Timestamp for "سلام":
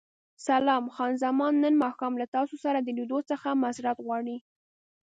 0.47-0.83